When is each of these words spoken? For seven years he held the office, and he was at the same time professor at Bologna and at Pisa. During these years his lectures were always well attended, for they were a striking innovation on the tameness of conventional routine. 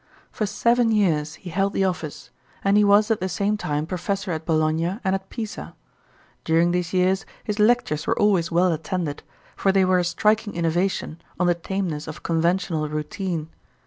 For 0.31 0.47
seven 0.47 0.91
years 0.91 1.35
he 1.35 1.51
held 1.51 1.73
the 1.73 1.85
office, 1.85 2.31
and 2.63 2.75
he 2.75 2.83
was 2.83 3.11
at 3.11 3.19
the 3.19 3.29
same 3.29 3.55
time 3.55 3.85
professor 3.85 4.31
at 4.31 4.47
Bologna 4.47 4.97
and 5.03 5.13
at 5.13 5.29
Pisa. 5.29 5.75
During 6.43 6.71
these 6.71 6.91
years 6.91 7.23
his 7.43 7.59
lectures 7.59 8.07
were 8.07 8.17
always 8.17 8.49
well 8.51 8.71
attended, 8.71 9.21
for 9.55 9.71
they 9.71 9.85
were 9.85 9.99
a 9.99 10.03
striking 10.03 10.55
innovation 10.55 11.21
on 11.39 11.45
the 11.45 11.53
tameness 11.53 12.07
of 12.07 12.23
conventional 12.23 12.89
routine. 12.89 13.49